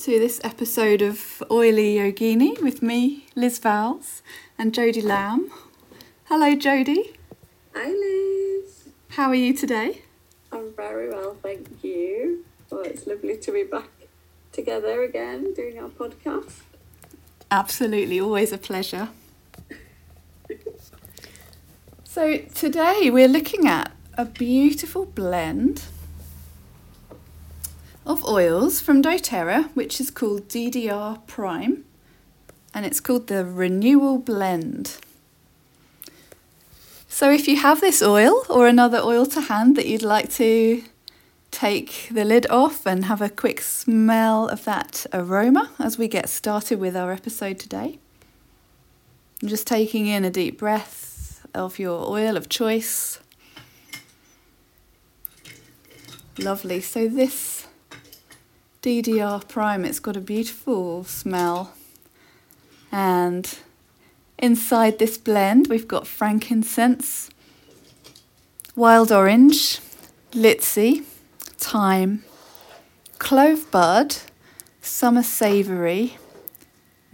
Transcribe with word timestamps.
to 0.00 0.18
this 0.18 0.40
episode 0.42 1.02
of 1.02 1.42
Oily 1.50 1.96
Yogini 1.96 2.58
with 2.62 2.80
me, 2.80 3.26
Liz 3.34 3.58
Vowles, 3.58 4.22
and 4.56 4.72
Jody 4.72 5.02
Lam. 5.02 5.50
Hello, 6.24 6.54
Jody. 6.54 7.12
Hi, 7.74 7.90
Liz. 7.90 8.88
How 9.10 9.28
are 9.28 9.34
you 9.34 9.52
today? 9.52 10.00
I'm 10.52 10.72
very 10.72 11.10
well, 11.10 11.36
thank 11.42 11.84
you. 11.84 12.46
Well, 12.70 12.80
it's 12.80 13.06
lovely 13.06 13.36
to 13.36 13.52
be 13.52 13.64
back 13.64 13.90
together 14.52 15.02
again 15.02 15.52
doing 15.52 15.78
our 15.78 15.90
podcast. 15.90 16.60
Absolutely, 17.50 18.18
always 18.20 18.52
a 18.52 18.58
pleasure. 18.58 19.10
so, 22.04 22.38
today 22.54 23.10
we're 23.10 23.28
looking 23.28 23.66
at 23.66 23.92
a 24.14 24.24
beautiful 24.24 25.04
blend 25.04 25.82
of 28.10 28.24
oils 28.24 28.80
from 28.80 29.00
doTERRA, 29.00 29.70
which 29.74 30.00
is 30.00 30.10
called 30.10 30.48
DDR 30.48 31.24
Prime, 31.28 31.84
and 32.74 32.84
it's 32.84 32.98
called 32.98 33.28
the 33.28 33.44
Renewal 33.44 34.18
Blend. 34.18 34.98
So, 37.08 37.30
if 37.30 37.46
you 37.46 37.56
have 37.56 37.80
this 37.80 38.02
oil 38.02 38.44
or 38.48 38.66
another 38.66 38.98
oil 38.98 39.26
to 39.26 39.40
hand 39.42 39.76
that 39.76 39.86
you'd 39.86 40.02
like 40.02 40.28
to 40.34 40.82
take 41.52 42.08
the 42.10 42.24
lid 42.24 42.50
off 42.50 42.84
and 42.84 43.04
have 43.04 43.22
a 43.22 43.28
quick 43.28 43.60
smell 43.60 44.48
of 44.48 44.64
that 44.64 45.06
aroma 45.12 45.70
as 45.78 45.96
we 45.96 46.08
get 46.08 46.28
started 46.28 46.80
with 46.80 46.96
our 46.96 47.12
episode 47.12 47.60
today, 47.60 48.00
I'm 49.40 49.48
just 49.48 49.68
taking 49.68 50.08
in 50.08 50.24
a 50.24 50.30
deep 50.30 50.58
breath 50.58 51.46
of 51.54 51.78
your 51.78 52.10
oil 52.10 52.36
of 52.36 52.48
choice. 52.48 53.20
Lovely. 56.38 56.80
So, 56.80 57.06
this 57.06 57.68
DDR 58.82 59.46
Prime. 59.46 59.84
It's 59.84 60.00
got 60.00 60.16
a 60.16 60.20
beautiful 60.20 61.04
smell. 61.04 61.74
And 62.90 63.58
inside 64.38 64.98
this 64.98 65.18
blend, 65.18 65.66
we've 65.66 65.86
got 65.86 66.06
frankincense, 66.06 67.28
wild 68.74 69.12
orange, 69.12 69.80
litsea, 70.32 71.04
thyme, 71.58 72.24
clove 73.18 73.70
bud, 73.70 74.16
summer 74.80 75.22
savoury, 75.22 76.16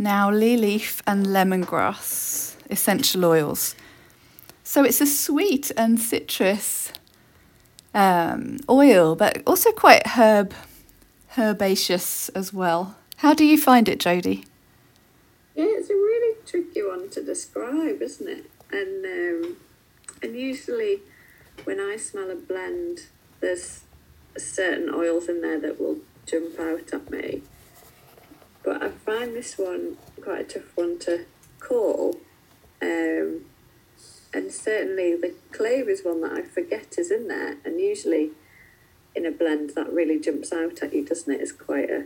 niaouli 0.01 0.56
leaf, 0.58 1.03
and 1.05 1.27
lemongrass 1.27 2.55
essential 2.70 3.25
oils. 3.25 3.75
So 4.62 4.84
it's 4.84 5.01
a 5.01 5.06
sweet 5.06 5.73
and 5.77 5.98
citrus 5.98 6.92
um, 7.92 8.58
oil, 8.69 9.17
but 9.17 9.42
also 9.48 9.73
quite 9.73 10.06
herb 10.06 10.55
herbaceous 11.39 12.29
as 12.31 12.53
well. 12.53 12.97
How 13.17 13.34
do 13.34 13.45
you 13.45 13.59
find 13.59 13.89
it, 13.89 14.01
Jody? 14.01 14.45
Yeah, 15.55 15.65
it's 15.69 15.91
a 15.91 15.95
really 15.95 16.37
tricky 16.45 16.83
one 16.83 17.09
to 17.11 17.23
describe, 17.23 18.03
isn't 18.03 18.29
it? 18.29 18.51
And 18.70 19.05
um, 19.05 19.57
and 20.23 20.37
usually, 20.37 21.01
when 21.64 21.81
I 21.81 21.96
smell 21.96 22.30
a 22.30 22.35
blend, 22.35 23.07
there's 23.41 23.85
certain 24.36 24.91
oils 24.92 25.29
in 25.29 25.41
there 25.41 25.61
that 25.61 25.80
will 25.80 25.98
jump 26.27 26.58
out 26.58 26.92
at 26.92 27.11
me. 27.11 27.42
But 28.63 28.83
I 28.83 28.91
find 28.91 29.35
this 29.35 29.57
one 29.57 29.96
quite 30.20 30.41
a 30.41 30.58
tough 30.58 30.77
one 30.77 30.98
to 31.01 31.25
call. 31.61 32.17
Um, 32.83 33.42
and 34.35 34.52
certainly 34.52 35.14
the 35.14 35.35
clove 35.52 35.89
is 35.89 36.02
one 36.05 36.20
that 36.23 36.33
I 36.33 36.42
forget 36.42 36.96
is 36.98 37.11
in 37.11 37.29
there. 37.29 37.57
And 37.64 37.80
usually 37.80 38.33
in 39.16 39.27
a 39.27 39.30
blend 39.30 39.70
that 39.70 39.92
really 39.92 40.20
jumps 40.20 40.52
out 40.52 40.82
at 40.82 40.92
you, 40.92 41.04
doesn't 41.04 41.32
it? 41.32 41.40
It's 41.40 41.52
quite 41.52 41.90
a, 41.90 42.04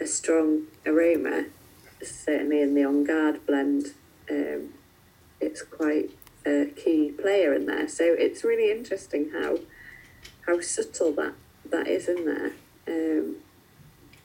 a 0.00 0.06
strong 0.06 0.62
aroma. 0.86 1.46
Certainly 2.02 2.62
in 2.62 2.74
the 2.74 2.84
On 2.84 3.04
Guard 3.04 3.44
blend, 3.46 3.88
um, 4.30 4.74
it's 5.40 5.62
quite 5.62 6.10
a 6.46 6.66
key 6.76 7.10
player 7.10 7.52
in 7.52 7.66
there. 7.66 7.88
So 7.88 8.04
it's 8.04 8.44
really 8.44 8.70
interesting 8.70 9.30
how 9.32 9.58
how 10.46 10.60
subtle 10.60 11.12
that 11.12 11.34
that 11.70 11.86
is 11.86 12.08
in 12.08 12.24
there. 12.24 12.52
Um, 12.86 13.36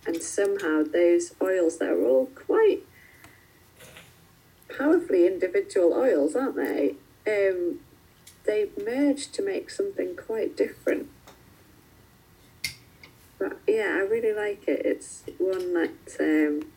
and 0.05 0.21
somehow 0.21 0.83
those 0.83 1.33
oils 1.41 1.77
that 1.79 1.89
are 1.89 2.05
all 2.05 2.27
quite 2.27 2.83
powerfully 4.77 5.27
individual 5.27 5.93
oils, 5.93 6.35
aren't 6.35 6.55
they? 6.55 6.95
Um, 7.27 7.79
they 8.45 8.69
merge 8.85 9.31
to 9.31 9.41
make 9.41 9.69
something 9.69 10.15
quite 10.15 10.57
different 10.57 11.09
but 13.43 13.59
yeah, 13.67 13.97
I 13.97 13.99
really 13.99 14.33
like 14.33 14.69
it. 14.69 14.85
It's 14.85 15.23
one 15.37 15.73
that 15.73 16.15
um, 16.17 16.71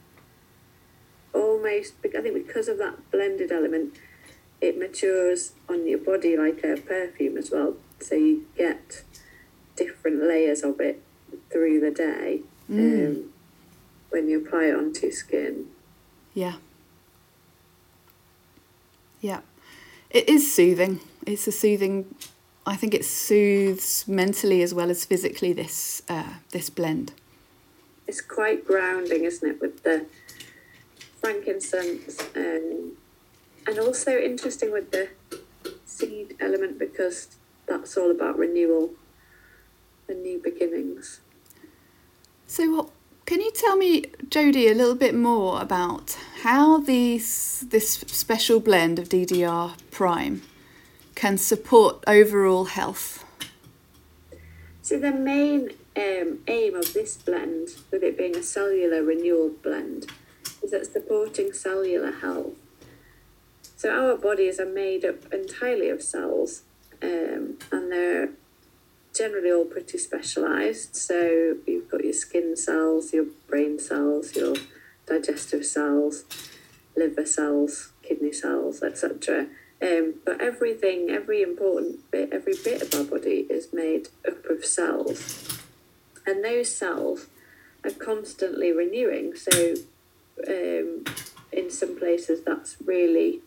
almost, 1.32 1.94
I 2.04 2.20
think 2.20 2.34
because 2.34 2.66
of 2.66 2.78
that 2.78 3.08
blended 3.12 3.52
element, 3.52 3.94
it 4.60 4.76
matures 4.76 5.52
on 5.68 5.86
your 5.86 6.00
body 6.00 6.36
like 6.36 6.64
a 6.64 6.76
perfume 6.76 7.36
as 7.36 7.52
well. 7.52 7.76
So 8.00 8.16
you 8.16 8.46
get 8.56 9.04
different 9.76 10.24
layers 10.24 10.64
of 10.64 10.80
it 10.80 11.02
through 11.52 11.78
the 11.78 11.92
day 11.92 12.40
mm. 12.68 13.06
um, 13.06 13.32
when 14.10 14.28
you 14.28 14.44
apply 14.44 14.64
it 14.64 14.74
onto 14.74 15.12
skin. 15.12 15.68
Yeah. 16.34 16.56
Yeah. 19.20 19.40
It 20.10 20.28
is 20.28 20.52
soothing. 20.52 20.98
It's 21.24 21.46
a 21.46 21.52
soothing 21.52 22.12
I 22.66 22.74
think 22.74 22.94
it 22.94 23.04
soothes 23.04 24.08
mentally 24.08 24.60
as 24.60 24.74
well 24.74 24.90
as 24.90 25.04
physically 25.04 25.52
this 25.52 26.02
uh, 26.08 26.34
this 26.50 26.68
blend. 26.68 27.12
It's 28.08 28.20
quite 28.20 28.66
grounding, 28.66 29.24
isn't 29.24 29.48
it, 29.48 29.60
with 29.60 29.84
the 29.84 30.06
frankincense, 31.20 32.20
um, 32.34 32.92
and 33.66 33.78
also 33.78 34.18
interesting 34.18 34.72
with 34.72 34.90
the 34.90 35.08
seed 35.84 36.36
element 36.40 36.78
because 36.78 37.28
that's 37.66 37.96
all 37.96 38.10
about 38.10 38.38
renewal 38.38 38.90
and 40.08 40.22
new 40.22 40.38
beginnings. 40.42 41.20
So, 42.48 42.74
what 42.74 42.90
can 43.26 43.40
you 43.40 43.50
tell 43.52 43.76
me, 43.76 44.04
Jody, 44.28 44.68
a 44.68 44.74
little 44.74 44.94
bit 44.94 45.14
more 45.14 45.60
about 45.60 46.16
how 46.42 46.78
these 46.78 47.64
this 47.68 47.94
special 48.06 48.58
blend 48.58 48.98
of 48.98 49.08
DDR 49.08 49.76
Prime 49.90 50.42
can 51.16 51.38
support 51.38 52.04
overall 52.06 52.66
health? 52.66 53.24
So, 54.82 55.00
the 55.00 55.10
main 55.10 55.70
um, 55.96 56.38
aim 56.46 56.76
of 56.76 56.92
this 56.92 57.16
blend, 57.16 57.70
with 57.90 58.04
it 58.04 58.16
being 58.16 58.36
a 58.36 58.42
cellular 58.42 59.02
renewal 59.02 59.50
blend, 59.62 60.12
is 60.62 60.70
that 60.70 60.86
supporting 60.86 61.52
cellular 61.52 62.12
health. 62.12 62.54
So, 63.76 63.90
our 63.90 64.16
bodies 64.16 64.60
are 64.60 64.72
made 64.72 65.04
up 65.04 65.32
entirely 65.32 65.88
of 65.88 66.02
cells, 66.02 66.62
um, 67.02 67.58
and 67.72 67.90
they're 67.90 68.30
generally 69.12 69.50
all 69.50 69.64
pretty 69.64 69.98
specialised. 69.98 70.94
So, 70.94 71.56
you've 71.66 71.90
got 71.90 72.04
your 72.04 72.12
skin 72.12 72.56
cells, 72.56 73.12
your 73.12 73.26
brain 73.48 73.80
cells, 73.80 74.36
your 74.36 74.54
digestive 75.06 75.64
cells, 75.64 76.24
liver 76.96 77.26
cells, 77.26 77.92
kidney 78.02 78.32
cells, 78.32 78.82
etc. 78.82 79.46
Um, 79.82 80.14
but 80.24 80.40
everything, 80.40 81.10
every 81.10 81.42
important 81.42 82.10
bit, 82.10 82.32
every 82.32 82.54
bit 82.64 82.82
of 82.82 82.94
our 82.94 83.04
body 83.04 83.46
is 83.50 83.72
made 83.72 84.08
up 84.26 84.44
of 84.46 84.64
cells. 84.64 85.60
And 86.26 86.42
those 86.42 86.74
cells 86.74 87.26
are 87.84 87.90
constantly 87.90 88.72
renewing. 88.72 89.34
So, 89.36 89.74
um, 90.48 91.04
in 91.52 91.70
some 91.70 91.98
places, 91.98 92.42
that's 92.42 92.76
really 92.84 93.40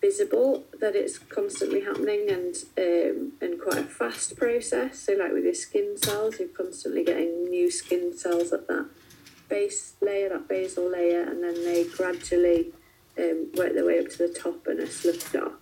visible 0.00 0.64
that 0.80 0.94
it's 0.94 1.18
constantly 1.18 1.80
happening 1.82 2.30
and 2.30 2.54
um, 2.78 3.32
and 3.40 3.60
quite 3.60 3.78
a 3.78 3.84
fast 3.84 4.36
process. 4.36 5.00
So, 5.00 5.14
like 5.14 5.32
with 5.32 5.44
your 5.44 5.54
skin 5.54 5.96
cells, 5.96 6.38
you're 6.38 6.48
constantly 6.48 7.04
getting 7.04 7.50
new 7.50 7.70
skin 7.70 8.16
cells 8.16 8.52
at 8.52 8.68
that 8.68 8.86
base 9.48 9.94
layer, 10.00 10.28
that 10.28 10.48
basal 10.48 10.90
layer, 10.90 11.22
and 11.22 11.42
then 11.42 11.54
they 11.64 11.84
gradually 11.84 12.72
um, 13.18 13.48
work 13.54 13.74
their 13.74 13.84
way 13.84 13.98
up 13.98 14.08
to 14.10 14.18
the 14.18 14.28
top 14.28 14.66
and 14.66 14.80
are 14.80 14.86
sloughed 14.86 15.34
off. 15.36 15.52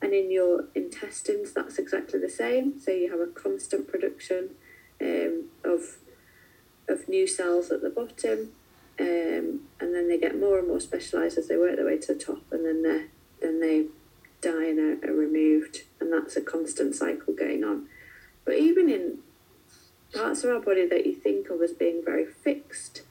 And 0.00 0.12
in 0.12 0.30
your 0.30 0.66
intestines, 0.74 1.52
that's 1.52 1.78
exactly 1.78 2.20
the 2.20 2.28
same. 2.28 2.78
So 2.80 2.92
you 2.92 3.10
have 3.10 3.20
a 3.20 3.26
constant 3.26 3.88
production 3.88 4.50
um, 5.00 5.44
of 5.64 5.98
of 6.88 7.06
new 7.06 7.26
cells 7.26 7.70
at 7.70 7.82
the 7.82 7.90
bottom, 7.90 8.52
um, 8.98 9.60
and 9.78 9.94
then 9.94 10.08
they 10.08 10.18
get 10.18 10.38
more 10.38 10.58
and 10.58 10.68
more 10.68 10.80
specialised 10.80 11.36
as 11.36 11.48
they 11.48 11.56
work 11.56 11.76
their 11.76 11.84
way 11.84 11.98
to 11.98 12.14
the 12.14 12.18
top, 12.18 12.42
and 12.50 12.64
then 12.64 12.82
they 12.82 13.06
then 13.40 13.60
they 13.60 13.86
die 14.40 14.68
and 14.68 14.78
are, 14.78 15.10
are 15.10 15.14
removed, 15.14 15.82
and 16.00 16.12
that's 16.12 16.36
a 16.36 16.40
constant 16.40 16.94
cycle 16.94 17.34
going 17.34 17.64
on. 17.64 17.86
But 18.44 18.56
even 18.56 18.88
in 18.88 19.18
parts 20.14 20.44
of 20.44 20.50
our 20.50 20.60
body 20.60 20.86
that 20.86 21.04
you 21.04 21.14
think 21.14 21.50
of 21.50 21.60
as 21.60 21.72
being 21.72 22.02
very 22.04 22.24
fixed, 22.24 23.02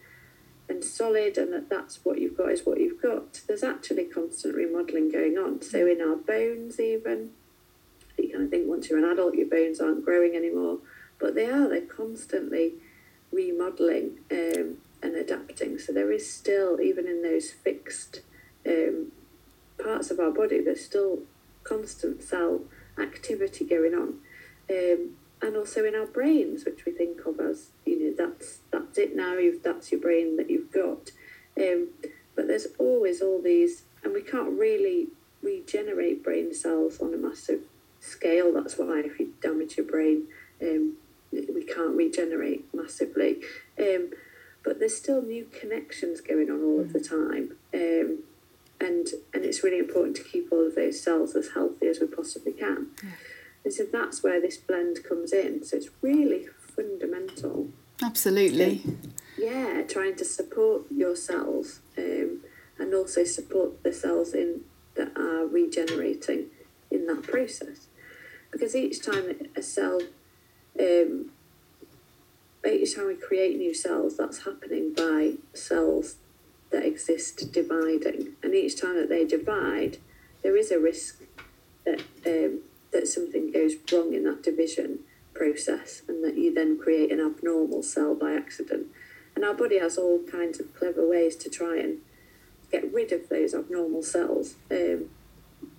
and 0.70 0.84
solid 0.84 1.38
and 1.38 1.54
that 1.54 1.70
that's 1.70 2.04
what 2.04 2.20
you've 2.20 2.38
got 2.38 2.52
is 2.52 2.66
what 2.66 2.80
you've 2.80 3.02
got 3.02 3.42
there's 3.48 3.64
actually 3.64 4.04
constant 4.04 4.56
remodeling 4.56 5.10
going 5.10 5.38
on 5.38 5.62
so 5.62 5.88
in 5.88 6.02
our 6.02 6.16
bones 6.16 6.80
even 6.80 7.32
you 8.18 8.32
kind 8.32 8.44
of 8.44 8.50
think 8.50 8.68
once 8.68 8.90
you're 8.90 9.00
an 9.00 9.10
adult 9.10 9.36
your 9.36 9.48
bones 9.48 9.80
aren't 9.80 10.04
growing 10.04 10.36
anymore 10.36 10.80
but 11.20 11.36
they 11.36 11.46
are 11.46 11.70
they're 11.70 11.82
constantly 11.82 12.74
remodeling 13.32 14.20
um, 14.32 14.78
and 15.02 15.16
adapting. 15.16 15.78
So 15.80 15.94
there 15.94 16.12
is 16.12 16.32
still, 16.32 16.82
even 16.82 17.08
in 17.08 17.22
those 17.22 17.52
fixed 17.52 18.22
um, 18.66 19.12
parts 19.82 20.12
of 20.12 20.20
our 20.20 20.32
body, 20.32 20.62
there's 20.62 20.84
still 20.84 21.20
constant 21.64 22.24
cell 22.24 22.62
activity 22.98 23.66
going 23.66 23.94
on. 23.94 24.20
Um, 24.70 25.16
and 25.42 25.56
also 25.56 25.86
in 25.86 25.96
our 25.96 26.06
brains, 26.06 26.66
which 26.66 26.86
we 26.86 26.92
think 26.92 27.26
of 27.26 27.40
as, 27.40 27.70
you 27.86 28.00
know, 28.00 28.14
that's 28.18 28.60
that's 28.72 28.98
it 28.98 29.16
now, 29.16 29.34
you've, 29.34 29.64
that's 29.64 29.92
your 29.92 30.02
brain 30.02 30.38
that 30.38 30.50
you've 30.50 30.72
got. 30.72 31.12
Um, 31.60 31.90
but 32.36 32.48
there's 32.48 32.68
always 32.78 33.22
all 33.22 33.42
these, 33.42 33.84
and 34.04 34.14
we 34.14 34.22
can't 34.22 34.58
really 34.58 35.08
regenerate 35.42 36.24
brain 36.24 36.54
cells 36.54 37.00
on 37.00 37.14
a 37.14 37.18
massive 37.18 37.62
scale. 38.00 38.54
That's 38.54 38.78
why 38.78 39.02
if 39.06 39.20
you 39.20 39.34
damage 39.42 39.78
your 39.78 39.86
brain, 39.86 40.28
um, 40.62 40.94
we 41.32 41.64
can't 41.64 41.96
regenerate 41.96 42.66
massively. 42.74 43.38
Um, 43.80 44.12
but 44.64 44.80
there's 44.80 44.98
still 44.98 45.22
new 45.22 45.46
connections 45.46 46.20
going 46.22 46.50
on 46.50 46.64
all 46.64 46.80
of 46.80 46.94
the 46.94 47.00
time. 47.00 47.56
Um, 47.74 48.24
and 48.80 49.08
and 49.34 49.44
it's 49.46 49.64
really 49.64 49.80
important 49.80 50.16
to 50.18 50.24
keep 50.24 50.52
all 50.52 50.68
of 50.68 50.76
those 50.76 51.02
cells 51.02 51.36
as 51.36 51.50
healthy 51.54 51.88
as 51.88 52.00
we 52.00 52.08
possibly 52.08 52.52
can. 52.52 52.88
Yeah. 53.04 53.10
And 53.64 53.74
so 53.74 53.86
that's 53.92 54.24
where 54.24 54.40
this 54.40 54.58
blend 54.58 55.04
comes 55.04 55.34
in. 55.34 55.64
So 55.64 55.78
it's 55.78 55.90
really 56.02 56.48
fundamental. 56.58 57.70
Absolutely. 58.02 58.84
yeah, 59.38 59.82
trying 59.88 60.16
to 60.16 60.26
support 60.26 60.84
your 60.90 61.16
cells 61.16 61.82
um, 61.98 62.42
and 62.80 62.94
also 62.94 63.24
support 63.24 63.84
the 63.84 63.92
cells 63.92 64.34
in 64.34 64.62
that 64.96 65.16
are 65.18 65.46
regenerating 65.46 66.48
in 66.90 67.06
that 67.08 67.24
process. 67.24 67.88
Because 68.52 68.76
each 68.76 69.04
time 69.04 69.36
a 69.56 69.62
cell 69.62 70.00
um, 70.80 71.32
each 72.74 72.96
time 72.96 73.08
we 73.08 73.16
create 73.16 73.58
new 73.58 73.74
cells, 73.74 74.18
that's 74.18 74.44
happening 74.44 74.94
by 74.94 75.34
cells 75.54 76.16
that 76.72 76.86
exist 76.86 77.52
dividing. 77.52 78.34
And 78.44 78.54
each 78.54 78.80
time 78.80 78.96
that 78.96 79.10
they 79.10 79.26
divide, 79.26 79.98
there 80.44 80.58
is 80.58 80.72
a 80.72 80.80
risk 80.80 81.22
that 81.86 82.02
um, 82.26 82.62
that 82.98 83.08
something 83.08 83.52
goes 83.52 83.76
wrong 83.92 84.14
in 84.14 84.24
that 84.24 84.42
division 84.42 85.00
process, 85.34 86.02
and 86.08 86.24
that 86.24 86.36
you 86.36 86.52
then 86.52 86.80
create 86.80 87.12
an 87.12 87.20
abnormal 87.20 87.84
cell 87.84 88.16
by 88.16 88.34
accident. 88.34 88.88
And 89.36 89.46
our 89.46 89.54
body 89.54 89.78
has 89.78 89.98
all 90.00 90.20
kinds 90.24 90.60
of 90.60 90.74
clever 90.74 91.08
ways 91.08 91.36
to 91.38 91.50
try 91.50 91.78
and 91.78 92.00
get 92.72 92.92
rid 92.92 93.12
of 93.12 93.30
those 93.30 93.54
abnormal 93.54 94.02
cells. 94.02 94.56
Um, 94.72 95.10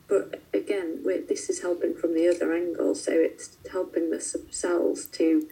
but 0.08 0.40
again, 0.54 1.02
this 1.04 1.50
is 1.50 1.60
helping 1.60 1.94
from 1.94 2.14
the 2.14 2.28
other 2.28 2.54
angle, 2.54 2.94
so 2.94 3.12
it's 3.12 3.56
helping 3.72 4.10
the 4.10 4.20
cells 4.20 5.06
to 5.06 5.48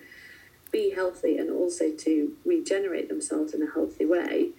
be 0.71 0.91
healthy 0.95 1.37
and 1.37 1.51
also 1.51 1.91
to 1.91 2.37
regenerate 2.45 3.09
themselves 3.09 3.53
in 3.53 3.63
a 3.63 3.73
healthy 3.73 4.05
way 4.05 4.51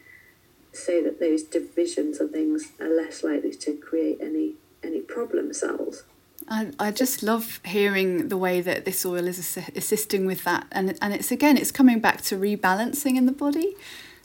so 0.74 1.02
that 1.02 1.20
those 1.20 1.44
divisions 1.44 2.20
of 2.20 2.32
things 2.32 2.74
are 2.80 2.90
less 2.90 3.24
likely 3.24 3.52
to 3.52 3.76
create 3.78 4.20
any 4.22 4.56
any 4.84 5.00
problem 5.00 5.54
cells. 5.54 6.04
I, 6.50 6.72
I 6.80 6.92
just 6.92 7.24
love 7.24 7.60
hearing 7.66 8.30
the 8.30 8.38
way 8.38 8.62
that 8.62 8.86
this 8.86 9.06
oil 9.06 9.28
is 9.28 9.40
assi- 9.40 9.76
assisting 9.76 10.26
with 10.26 10.44
that. 10.44 10.68
And 10.72 10.98
and 11.02 11.14
it's 11.14 11.32
again 11.32 11.58
it's 11.58 11.72
coming 11.72 12.00
back 12.00 12.22
to 12.24 12.36
rebalancing 12.38 13.18
in 13.18 13.26
the 13.26 13.32
body. 13.32 13.76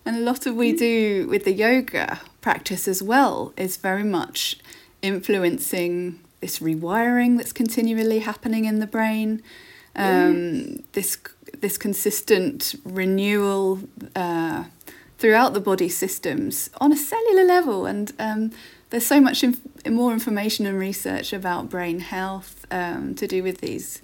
And 0.05 0.17
a 0.17 0.21
lot 0.21 0.47
of 0.47 0.57
we 0.57 0.73
do 0.73 1.29
with 1.29 1.45
the 1.45 1.53
yoga 1.53 2.21
practice 2.41 2.89
as 2.89 3.03
well 3.03 3.53
is 3.57 3.77
very 3.77 4.03
much 4.03 4.59
influencing 5.01 6.19
this 6.41 6.59
rewiring 6.59 7.37
that's 7.37 7.53
continually 7.53 8.19
happening 8.19 8.65
in 8.65 8.81
the 8.81 8.87
brain. 8.87 9.43
Um, 9.95 10.83
this 10.93 11.19
this 11.61 11.77
consistent 11.77 12.75
renewal 12.85 13.81
uh, 14.17 14.65
throughout 15.19 15.55
the 15.55 15.61
body 15.61 15.89
systems 15.89 16.71
on 16.81 16.93
a 16.93 16.97
cellular 16.97 17.45
level. 17.45 17.87
And 17.87 18.13
um, 18.19 18.51
there's 18.93 19.07
so 19.07 19.21
much 19.21 19.43
inf- 19.43 19.61
more 19.91 20.13
information 20.13 20.67
and 20.67 20.79
research 20.79 21.33
about 21.33 21.69
brain 21.69 22.01
health 22.01 22.65
um, 22.71 23.15
to 23.17 23.27
do 23.27 23.43
with 23.43 23.61
these 23.61 24.01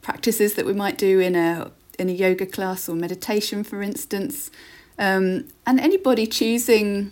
practices 0.00 0.54
that 0.54 0.64
we 0.64 0.72
might 0.72 0.96
do 0.96 1.20
in 1.20 1.36
a 1.36 1.70
in 1.98 2.08
a 2.08 2.12
yoga 2.12 2.46
class 2.46 2.88
or 2.88 2.94
meditation, 2.94 3.64
for 3.64 3.82
instance. 3.82 4.50
Um, 4.98 5.48
and 5.66 5.78
anybody 5.80 6.26
choosing 6.26 7.10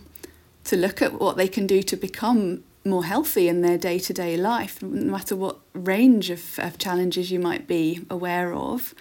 to 0.63 0.75
look 0.75 1.01
at 1.01 1.19
what 1.19 1.37
they 1.37 1.47
can 1.47 1.67
do 1.67 1.83
to 1.83 1.95
become 1.95 2.63
more 2.83 3.03
healthy 3.03 3.49
in 3.49 3.61
their 3.61 3.77
day 3.77 3.99
to 3.99 4.13
day 4.13 4.37
life, 4.37 4.81
no 4.81 5.11
matter 5.11 5.35
what 5.35 5.59
range 5.73 6.29
of, 6.29 6.57
of 6.57 6.77
challenges 6.77 7.31
you 7.31 7.39
might 7.39 7.67
be 7.67 8.05
aware 8.09 8.53
of 8.53 8.95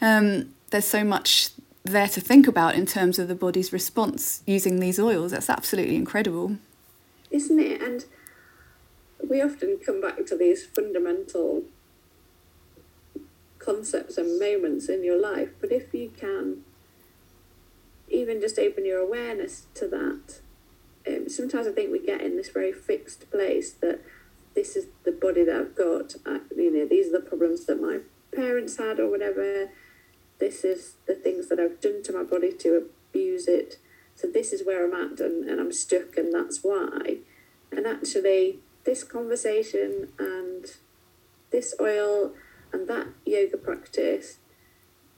um, 0.00 0.54
there's 0.70 0.84
so 0.84 1.04
much 1.04 1.50
there 1.84 2.08
to 2.08 2.20
think 2.20 2.48
about 2.48 2.74
in 2.74 2.86
terms 2.86 3.18
of 3.18 3.28
the 3.28 3.34
body's 3.34 3.72
response 3.72 4.42
using 4.46 4.80
these 4.80 4.98
oils. 4.98 5.32
That's 5.32 5.48
absolutely 5.48 5.96
incredible. 5.96 6.56
Isn't 7.36 7.60
it? 7.60 7.82
And 7.82 8.06
we 9.28 9.42
often 9.42 9.78
come 9.84 10.00
back 10.00 10.24
to 10.24 10.36
these 10.36 10.64
fundamental 10.64 11.64
concepts 13.58 14.16
and 14.16 14.40
moments 14.40 14.88
in 14.88 15.04
your 15.04 15.20
life, 15.20 15.50
but 15.60 15.70
if 15.70 15.92
you 15.92 16.10
can 16.16 16.62
even 18.08 18.40
just 18.40 18.58
open 18.58 18.86
your 18.86 19.00
awareness 19.00 19.66
to 19.74 19.86
that, 19.88 20.40
um, 21.06 21.28
sometimes 21.28 21.66
I 21.66 21.72
think 21.72 21.92
we 21.92 21.98
get 21.98 22.22
in 22.22 22.36
this 22.36 22.48
very 22.48 22.72
fixed 22.72 23.30
place 23.30 23.72
that 23.82 24.00
this 24.54 24.74
is 24.74 24.86
the 25.04 25.12
body 25.12 25.44
that 25.44 25.56
I've 25.56 25.76
got, 25.76 26.14
I, 26.24 26.40
you 26.56 26.72
know, 26.72 26.86
these 26.86 27.08
are 27.08 27.20
the 27.20 27.28
problems 27.28 27.66
that 27.66 27.82
my 27.82 27.98
parents 28.34 28.78
had 28.78 28.98
or 28.98 29.10
whatever 29.10 29.68
this 30.38 30.64
is 30.64 30.94
the 31.06 31.14
things 31.14 31.48
that 31.48 31.60
I've 31.60 31.80
done 31.80 32.02
to 32.04 32.12
my 32.12 32.22
body 32.22 32.52
to 32.52 32.88
abuse 33.10 33.46
it. 33.46 33.78
So 34.16 34.26
this 34.26 34.52
is 34.52 34.66
where 34.66 34.84
I'm 34.84 34.94
at 34.94 35.20
and, 35.20 35.48
and 35.48 35.60
I'm 35.60 35.72
stuck 35.72 36.16
and 36.16 36.32
that's 36.32 36.60
why. 36.62 37.18
And 37.70 37.86
actually 37.86 38.58
this 38.84 39.04
conversation 39.04 40.08
and 40.18 40.64
this 41.50 41.74
oil 41.80 42.32
and 42.72 42.88
that 42.88 43.08
yoga 43.24 43.58
practice 43.58 44.38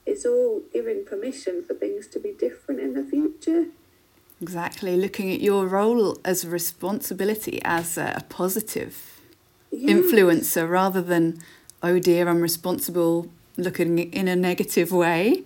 is 0.05 0.25
all 0.25 0.63
giving 0.73 1.05
permission 1.05 1.63
for 1.65 1.73
things 1.73 2.07
to 2.07 2.19
be 2.19 2.31
different 2.31 2.81
in 2.81 2.93
the 2.93 3.03
future. 3.03 3.67
Exactly, 4.41 4.95
looking 4.95 5.31
at 5.31 5.41
your 5.41 5.67
role 5.67 6.17
as 6.23 6.43
a 6.43 6.49
responsibility 6.49 7.61
as 7.63 7.97
a 7.97 8.23
positive 8.29 9.21
yes. 9.71 9.91
influencer 9.91 10.69
rather 10.69 11.01
than, 11.01 11.39
oh 11.83 11.99
dear, 11.99 12.27
I'm 12.27 12.41
responsible 12.41 13.29
looking 13.63 13.99
in 14.13 14.27
a 14.27 14.35
negative 14.35 14.91
way. 14.91 15.43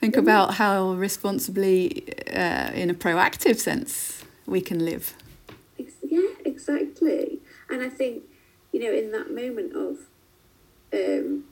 Think 0.00 0.14
mm. 0.14 0.18
about 0.18 0.54
how 0.54 0.92
responsibly, 0.92 2.04
uh, 2.32 2.70
in 2.74 2.90
a 2.90 2.94
proactive 2.94 3.58
sense, 3.58 4.24
we 4.46 4.60
can 4.60 4.84
live. 4.84 5.14
Yeah, 6.02 6.28
exactly. 6.44 7.40
And 7.68 7.82
I 7.82 7.88
think, 7.88 8.22
you 8.72 8.80
know, 8.80 8.92
in 8.92 9.10
that 9.12 9.34
moment 9.34 9.74
of 9.74 9.98
um, 10.92 11.44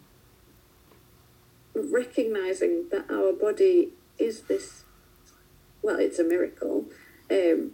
recognizing 1.74 2.88
that 2.90 3.10
our 3.10 3.32
body 3.32 3.90
is 4.18 4.42
this, 4.42 4.84
well, 5.82 5.98
it's 5.98 6.18
a 6.18 6.24
miracle, 6.24 6.86
um, 7.30 7.72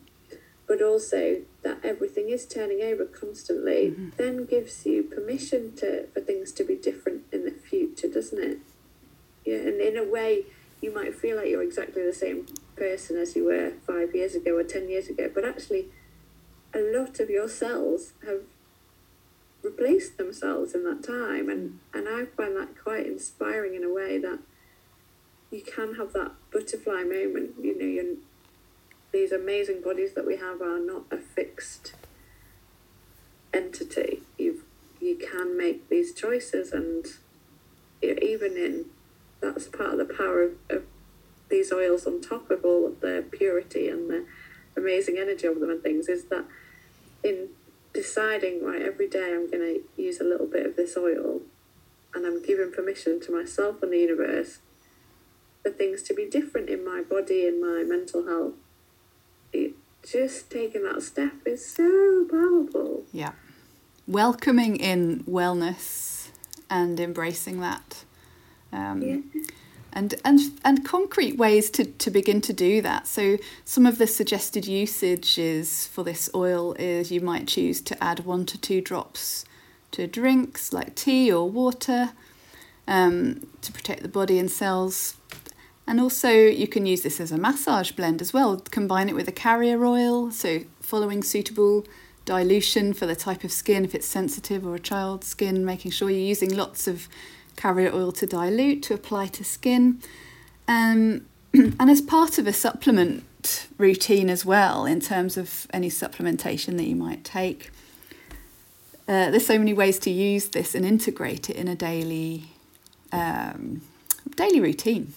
but 0.71 0.81
also 0.81 1.43
that 1.65 1.79
everything 1.83 2.29
is 2.29 2.47
turning 2.47 2.81
over 2.81 3.05
constantly, 3.05 3.91
mm-hmm. 3.91 4.11
then 4.17 4.45
gives 4.45 4.87
you 4.87 5.03
permission 5.03 5.75
to 5.75 6.07
for 6.15 6.21
things 6.21 6.53
to 6.53 6.63
be 6.63 6.77
different 6.77 7.25
in 7.33 7.45
the 7.45 7.51
future, 7.51 8.07
doesn't 8.07 8.41
it? 8.41 8.59
Yeah, 9.45 9.57
and 9.57 9.81
in 9.81 9.97
a 9.97 10.05
way, 10.05 10.45
you 10.81 10.95
might 10.95 11.17
feel 11.17 11.39
like 11.39 11.49
you're 11.49 11.65
exactly 11.65 12.05
the 12.05 12.13
same 12.13 12.47
person 12.77 13.17
as 13.17 13.35
you 13.35 13.47
were 13.47 13.73
five 13.85 14.15
years 14.15 14.37
ago 14.37 14.57
or 14.57 14.63
ten 14.63 14.89
years 14.89 15.09
ago, 15.09 15.29
but 15.35 15.45
actually, 15.45 15.87
a 16.73 16.79
lot 16.79 17.19
of 17.19 17.29
your 17.29 17.49
cells 17.49 18.13
have 18.25 18.43
replaced 19.65 20.19
themselves 20.19 20.73
in 20.73 20.85
that 20.85 21.03
time, 21.03 21.49
and 21.49 21.71
mm. 21.71 21.99
and 21.99 22.09
I 22.09 22.27
find 22.27 22.57
that 22.57 22.81
quite 22.81 23.07
inspiring 23.07 23.75
in 23.75 23.83
a 23.83 23.93
way 23.93 24.19
that 24.19 24.39
you 25.51 25.63
can 25.63 25.97
have 25.97 26.13
that 26.13 26.31
butterfly 26.53 27.03
moment. 27.03 27.57
You 27.61 27.77
know, 27.77 27.87
you're 27.87 28.15
these 29.13 29.33
amazing 29.33 29.83
bodies 29.83 30.15
that 30.15 30.27
we 30.27 30.37
have 30.37 30.61
are 30.61 30.79
not 30.79 31.03
a 31.11 31.17
fixed 31.17 31.95
entity. 33.53 34.23
You 34.39 34.63
you 35.01 35.17
can 35.17 35.57
make 35.57 35.89
these 35.89 36.15
choices, 36.15 36.73
and 36.73 37.07
even 38.03 38.57
in 38.57 38.87
that's 39.41 39.69
part 39.69 39.99
of 39.99 39.99
the 39.99 40.15
power 40.15 40.43
of, 40.43 40.53
of 40.69 40.85
these 41.49 41.73
oils 41.73 42.07
on 42.07 42.21
top 42.21 42.51
of 42.51 42.65
all 42.65 42.87
of 42.87 43.01
the 43.01 43.25
purity 43.31 43.89
and 43.89 44.09
the 44.11 44.25
amazing 44.77 45.19
energy 45.19 45.47
of 45.47 45.59
them 45.61 45.71
and 45.71 45.83
things 45.83 46.09
is 46.09 46.25
that 46.27 46.45
in 47.25 47.49
deciding 47.93 48.65
right 48.65 48.83
every 48.83 49.09
day 49.09 49.33
I'm 49.35 49.51
going 49.51 49.81
to 49.97 50.03
use 50.03 50.21
a 50.21 50.25
little 50.25 50.47
bit 50.47 50.65
of 50.65 50.77
this 50.77 50.97
oil 50.97 51.41
and 52.15 52.25
I'm 52.25 52.43
giving 52.43 52.71
permission 52.71 53.21
to 53.23 53.33
myself 53.33 53.83
and 53.83 53.93
the 53.93 53.99
universe 53.99 54.59
for 55.63 55.71
things 55.71 56.03
to 56.05 56.15
be 56.15 56.29
different 56.29 56.69
in 56.69 56.85
my 56.85 57.03
body 57.03 57.47
and 57.47 57.61
my 57.61 57.83
mental 57.83 58.27
health 58.27 58.55
it, 59.53 59.75
just 60.09 60.51
taking 60.51 60.85
that 60.85 61.03
step 61.03 61.33
is 61.45 61.67
so 61.67 62.27
powerful. 62.31 63.05
Yeah. 63.13 63.33
Welcoming 64.07 64.77
in 64.77 65.25
wellness 65.25 66.29
and 66.69 66.99
embracing 66.99 67.61
that. 67.61 68.05
Um, 68.73 69.03
yeah. 69.03 69.43
and 69.93 70.15
and 70.25 70.41
and 70.65 70.85
concrete 70.85 71.37
ways 71.37 71.71
to, 71.71 71.85
to 71.85 72.11
begin 72.11 72.41
to 72.43 72.53
do 72.53 72.81
that. 72.83 73.09
So 73.09 73.37
some 73.65 73.85
of 73.85 73.99
the 73.99 74.07
suggested 74.07 74.67
usages 74.67 75.87
for 75.89 76.05
this 76.05 76.31
oil 76.35 76.75
is 76.79 77.11
you 77.11 77.21
might 77.21 77.49
choose 77.49 77.81
to 77.83 78.03
add 78.03 78.21
one 78.21 78.47
to 78.47 78.59
two 78.59 78.81
drops 78.81 79.45
to 79.93 80.07
drinks 80.07 80.73
like 80.73 80.95
tea 80.95 81.33
or 81.33 81.49
water 81.51 82.13
um, 82.87 83.47
to 83.63 83.73
protect 83.73 84.03
the 84.03 84.09
body 84.09 84.39
and 84.39 84.51
cells. 84.51 85.17
And 85.91 86.01
also 86.01 86.31
you 86.31 86.69
can 86.69 86.87
use 86.87 87.03
this 87.03 87.19
as 87.19 87.33
a 87.33 87.37
massage 87.37 87.91
blend 87.91 88.23
as 88.23 88.33
well. 88.33 88.59
Combine 88.71 89.09
it 89.09 89.17
with 89.17 89.27
a 89.27 89.33
carrier 89.33 89.85
oil, 89.85 90.31
so 90.31 90.61
following 90.81 91.25
suitable 91.25 91.85
dilution 92.25 92.95
for 92.95 93.07
the 93.07 93.17
type 93.17 93.43
of 93.43 93.51
skin 93.51 93.85
if 93.85 93.93
it's 93.93 94.07
sensitive 94.07 94.65
or 94.65 94.77
a 94.77 94.79
child's 94.79 95.27
skin, 95.27 95.65
making 95.65 95.91
sure 95.91 96.09
you're 96.09 96.21
using 96.21 96.57
lots 96.57 96.87
of 96.87 97.09
carrier 97.57 97.93
oil 97.93 98.13
to 98.13 98.25
dilute 98.25 98.85
to 98.85 98.95
apply 98.95 99.27
to 99.27 99.43
skin. 99.43 100.01
Um, 100.69 101.27
and 101.55 101.91
as 101.91 102.01
part 102.01 102.39
of 102.39 102.47
a 102.47 102.53
supplement 102.53 103.67
routine 103.77 104.31
as 104.31 104.45
well, 104.45 104.87
in 104.87 105.01
terms 105.01 105.37
of 105.37 105.67
any 105.73 105.91
supplementation 105.91 106.77
that 106.77 106.85
you 106.85 106.95
might 106.95 107.25
take, 107.25 107.73
uh, 109.09 109.33
there's 109.33 109.47
so 109.47 109.59
many 109.59 109.73
ways 109.73 109.99
to 109.99 110.11
use 110.13 110.51
this 110.51 110.77
and 110.77 110.87
integrate 110.87 111.51
it 111.51 111.57
in 111.57 111.67
a 111.67 111.75
daily 111.75 112.45
um, 113.11 113.83
daily 114.37 114.61
routine. 114.61 115.15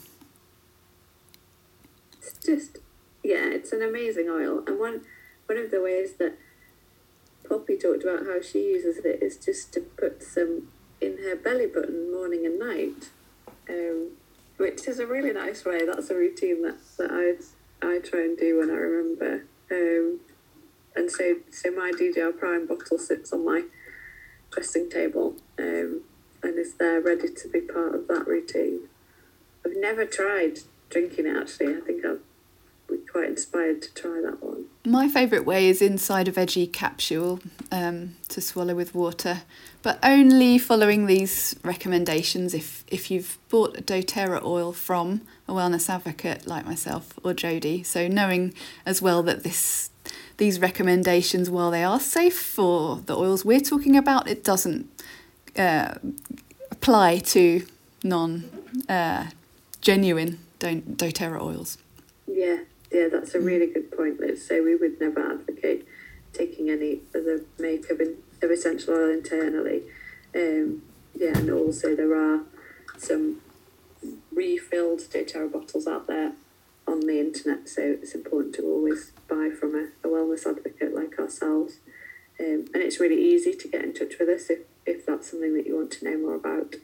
Just 2.46 2.78
yeah, 3.24 3.48
it's 3.50 3.72
an 3.72 3.82
amazing 3.82 4.30
oil, 4.30 4.64
and 4.68 4.80
one 4.80 5.02
one 5.46 5.58
of 5.58 5.72
the 5.72 5.82
ways 5.82 6.14
that 6.14 6.38
Poppy 7.48 7.78
talked 7.78 8.04
about 8.04 8.26
how 8.26 8.42
she 8.42 8.60
uses 8.60 8.98
it 8.98 9.22
is 9.22 9.38
just 9.38 9.74
to 9.74 9.82
put 9.82 10.24
some 10.24 10.70
in 11.02 11.18
her 11.18 11.36
belly 11.36 11.68
button 11.68 12.12
morning 12.12 12.46
and 12.46 12.60
night, 12.60 13.10
um, 13.70 14.12
which 14.58 14.88
is 14.88 15.00
a 15.00 15.06
really 15.06 15.34
nice 15.34 15.66
way. 15.66 15.86
That's 15.86 16.10
a 16.10 16.16
routine 16.16 16.62
that, 16.64 16.78
that 16.98 17.12
I 17.12 17.86
I 17.86 18.00
try 18.00 18.22
and 18.22 18.38
do 18.38 18.60
when 18.60 18.70
I 18.70 18.80
remember. 18.80 19.46
Um, 19.72 20.20
and 20.96 21.10
so 21.12 21.38
so 21.52 21.72
my 21.72 21.92
DDR 21.92 22.38
Prime 22.38 22.68
bottle 22.68 22.98
sits 22.98 23.34
on 23.34 23.46
my 23.46 23.64
dressing 24.52 24.90
table 24.90 25.36
um, 25.58 26.02
and 26.44 26.60
is 26.60 26.76
there 26.76 27.02
ready 27.02 27.30
to 27.34 27.48
be 27.48 27.62
part 27.62 27.96
of 27.96 28.08
that 28.08 28.28
routine. 28.28 28.82
I've 29.66 29.76
never 29.76 30.06
tried 30.06 30.60
drinking 30.90 31.26
it 31.26 31.36
actually. 31.36 31.76
I 31.76 31.80
think 31.80 32.04
be 32.04 32.20
quite 33.12 33.30
inspired 33.30 33.82
to 33.82 33.94
try 33.94 34.22
that 34.22 34.42
one. 34.42 34.66
My 34.86 35.08
favourite 35.08 35.46
way 35.46 35.68
is 35.70 35.82
inside 35.82 36.28
a 36.28 36.32
veggie 36.32 36.72
capsule 36.72 37.40
um, 37.72 38.16
to 38.30 38.42
swallow 38.42 38.76
with 38.76 38.96
water, 38.96 39.44
but 39.82 40.00
only 40.04 40.58
following 40.58 41.06
these 41.06 41.56
recommendations 41.64 42.54
if, 42.54 42.84
if 42.88 43.12
you've 43.12 43.38
bought 43.50 43.78
a 43.78 43.82
doTERRA 43.82 44.44
oil 44.44 44.74
from 44.74 45.22
a 45.48 45.54
wellness 45.54 45.90
advocate 45.90 46.48
like 46.48 46.66
myself 46.66 47.14
or 47.24 47.34
Jody. 47.34 47.84
So 47.84 48.08
knowing 48.08 48.54
as 48.86 49.02
well 49.02 49.24
that 49.24 49.44
this 49.44 49.90
these 50.38 50.60
recommendations, 50.60 51.50
while 51.50 51.72
they 51.72 51.84
are 51.84 52.00
safe 52.00 52.38
for 52.38 52.98
the 53.06 53.16
oils 53.16 53.46
we're 53.46 53.60
talking 53.60 53.96
about, 53.96 54.28
it 54.28 54.44
doesn't 54.44 54.90
uh, 55.58 55.94
apply 56.72 57.20
to 57.20 57.66
non 58.04 58.50
uh, 58.90 59.28
genuine 59.82 60.40
doTERRA 60.60 61.42
oils. 61.42 61.78
Yeah, 62.28 62.60
yeah, 62.94 63.08
that's 63.12 63.34
a 63.34 63.40
really 63.40 63.68
good 63.68 63.92
point. 63.92 64.20
Let's 64.20 64.46
say 64.46 64.62
we 64.62 64.76
would 64.76 65.00
never 65.00 65.20
advocate 65.20 65.88
taking 66.32 66.70
any 66.70 67.02
of 67.14 67.26
the 67.26 67.46
makeup 67.60 68.00
in, 68.00 68.18
of 68.42 68.52
essential 68.52 68.94
oil 68.94 69.10
internally. 69.10 69.84
Um, 70.36 70.84
yeah, 71.16 71.38
and 71.38 71.50
also 71.50 71.96
there 71.96 72.16
are 72.16 72.44
some 72.98 73.42
refilled 74.32 75.00
doTERRA 75.00 75.52
bottles 75.52 75.88
out 75.88 76.08
there 76.08 76.34
on 76.88 77.02
the 77.02 77.20
internet, 77.20 77.70
so 77.70 77.82
it's 77.82 78.14
important 78.14 78.56
to 78.56 78.64
always 78.64 79.12
buy 79.28 79.50
from 79.58 79.76
a, 79.76 80.08
a 80.08 80.12
wellness 80.12 80.46
advocate 80.46 80.94
like 80.94 81.18
ourselves. 81.18 81.78
Um, 82.40 82.66
and 82.74 82.78
it's 82.78 83.00
really 83.00 83.22
easy 83.22 83.54
to 83.54 83.68
get 83.68 83.84
in 83.84 83.94
touch 83.94 84.14
with 84.20 84.30
us 84.30 84.50
if, 84.50 84.60
if 84.86 85.06
that's 85.06 85.32
something 85.32 85.54
that 85.56 85.66
you 85.66 85.76
want 85.76 85.92
to 85.92 86.06
know 86.06 86.18
more 86.18 86.36
about. 86.36 86.76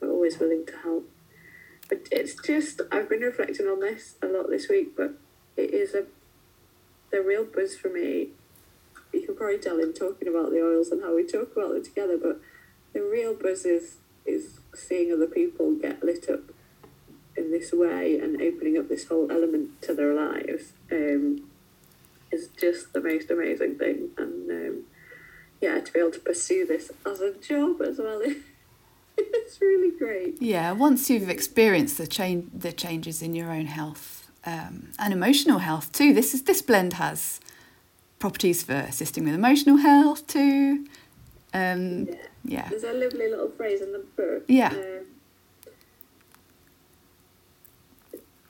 We're 0.00 0.10
always 0.10 0.38
willing 0.38 0.66
to 0.66 0.76
help. 0.78 1.08
But 1.88 2.08
it's 2.10 2.34
just, 2.34 2.80
I've 2.90 3.08
been 3.08 3.20
reflecting 3.20 3.66
on 3.66 3.80
this 3.80 4.16
a 4.22 4.26
lot 4.26 4.50
this 4.50 4.68
week, 4.68 4.96
but 4.96 5.14
it 5.56 5.72
is 5.72 5.94
a 5.94 6.06
the 7.12 7.22
real 7.22 7.44
buzz 7.44 7.76
for 7.76 7.88
me. 7.88 8.30
You 9.12 9.24
can 9.26 9.36
probably 9.36 9.58
tell 9.58 9.78
in 9.78 9.92
talking 9.92 10.26
about 10.26 10.50
the 10.50 10.62
oils 10.62 10.88
and 10.88 11.02
how 11.02 11.14
we 11.14 11.24
talk 11.24 11.52
about 11.54 11.72
them 11.72 11.84
together, 11.84 12.18
but 12.20 12.40
the 12.94 13.02
real 13.02 13.34
buzz 13.34 13.64
is, 13.64 13.98
is 14.24 14.58
seeing 14.74 15.12
other 15.12 15.26
people 15.26 15.74
get 15.74 16.02
lit 16.02 16.28
up 16.28 16.40
in 17.36 17.50
this 17.50 17.72
way 17.72 18.18
and 18.18 18.40
opening 18.40 18.78
up 18.78 18.88
this 18.88 19.08
whole 19.08 19.30
element 19.30 19.80
to 19.82 19.94
their 19.94 20.14
lives 20.14 20.72
um, 20.90 21.48
is 22.30 22.48
just 22.58 22.94
the 22.94 23.00
most 23.00 23.30
amazing 23.30 23.76
thing. 23.76 24.10
And 24.16 24.50
um, 24.50 24.84
yeah, 25.60 25.80
to 25.80 25.92
be 25.92 26.00
able 26.00 26.12
to 26.12 26.20
pursue 26.20 26.66
this 26.66 26.90
as 27.04 27.20
a 27.20 27.34
job 27.34 27.82
as 27.82 27.98
well, 27.98 28.22
it's 29.18 29.58
really 29.60 29.96
great. 29.96 30.40
Yeah, 30.40 30.72
once 30.72 31.10
you've 31.10 31.28
experienced 31.28 31.98
the 31.98 32.06
change, 32.06 32.48
the 32.54 32.72
changes 32.72 33.20
in 33.20 33.34
your 33.34 33.50
own 33.50 33.66
health 33.66 34.21
um, 34.44 34.92
and 34.98 35.12
emotional 35.12 35.58
health 35.58 35.92
too. 35.92 36.12
This 36.12 36.34
is 36.34 36.42
this 36.42 36.62
blend 36.62 36.94
has 36.94 37.40
properties 38.18 38.62
for 38.62 38.74
assisting 38.74 39.24
with 39.24 39.34
emotional 39.34 39.76
health 39.76 40.26
too. 40.26 40.86
Um, 41.54 42.06
yeah. 42.06 42.14
yeah. 42.44 42.68
There's 42.68 42.84
a 42.84 42.92
lovely 42.92 43.28
little 43.28 43.50
phrase 43.50 43.80
in 43.80 43.92
the 43.92 44.04
book. 44.16 44.44
Yeah. 44.48 44.68
Um, 44.68 45.06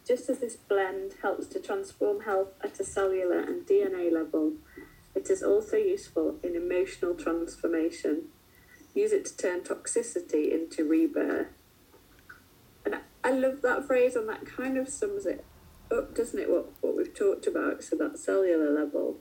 Just 0.06 0.28
as 0.28 0.40
this 0.40 0.56
blend 0.56 1.14
helps 1.22 1.46
to 1.48 1.60
transform 1.60 2.22
health 2.22 2.48
at 2.62 2.78
a 2.80 2.84
cellular 2.84 3.38
and 3.38 3.64
DNA 3.64 4.12
level, 4.12 4.54
it 5.14 5.30
is 5.30 5.42
also 5.42 5.76
useful 5.76 6.36
in 6.42 6.56
emotional 6.56 7.14
transformation. 7.14 8.24
Use 8.94 9.12
it 9.12 9.26
to 9.26 9.36
turn 9.36 9.60
toxicity 9.60 10.52
into 10.52 10.84
rebirth. 10.84 11.46
And 12.84 12.96
I 13.22 13.30
love 13.30 13.62
that 13.62 13.86
phrase, 13.86 14.16
and 14.16 14.28
that 14.28 14.44
kind 14.44 14.76
of 14.76 14.88
sums 14.88 15.24
it 15.24 15.44
up, 15.92 16.14
doesn't 16.14 16.38
it? 16.38 16.50
What, 16.50 16.70
what 16.80 16.96
we've 16.96 17.14
talked 17.14 17.46
about, 17.46 17.82
so 17.82 17.96
that 17.96 18.18
cellular 18.18 18.70
level, 18.70 19.16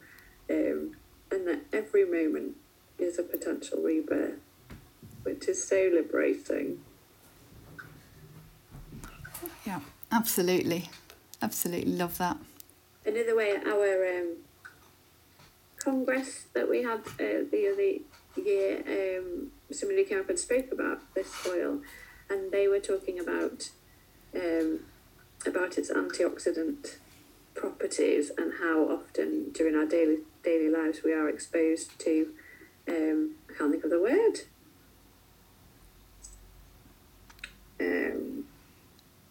um, 0.49 0.95
and 1.31 1.47
that 1.47 1.61
every 1.71 2.05
moment 2.05 2.55
is 2.97 3.19
a 3.19 3.23
potential 3.23 3.79
rebirth, 3.81 4.39
which 5.23 5.47
is 5.47 5.67
so 5.67 5.89
liberating. 5.93 6.79
Yeah. 9.65 9.81
Absolutely. 10.11 10.89
Absolutely 11.41 11.93
love 11.93 12.17
that. 12.17 12.37
Another 13.05 13.35
way, 13.35 13.55
our 13.55 14.19
um, 14.19 14.35
congress 15.77 16.45
that 16.53 16.69
we 16.69 16.83
had 16.83 16.99
uh, 16.99 17.45
the 17.49 17.71
other 17.71 18.43
year, 18.45 18.83
um, 18.87 19.51
somebody 19.71 20.03
came 20.03 20.19
up 20.19 20.29
and 20.29 20.37
spoke 20.37 20.71
about 20.71 21.01
this 21.15 21.47
oil, 21.47 21.81
and 22.29 22.51
they 22.51 22.67
were 22.67 22.79
talking 22.79 23.19
about 23.19 23.69
um, 24.35 24.81
about 25.47 25.77
its 25.77 25.91
antioxidant 25.91 26.97
properties 27.53 28.31
and 28.37 28.53
how 28.59 28.83
often 28.85 29.51
during 29.51 29.75
our 29.75 29.85
daily 29.85 30.17
daily 30.43 30.69
lives 30.69 31.01
we 31.03 31.13
are 31.13 31.27
exposed 31.29 31.99
to 31.99 32.29
um, 32.87 33.35
I 33.49 33.57
can't 33.57 33.71
think 33.71 33.83
of 33.83 33.89
the 33.89 34.01
word. 34.01 34.41
Um, 37.79 38.45